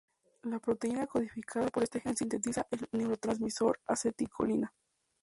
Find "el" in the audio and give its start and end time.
2.71-2.87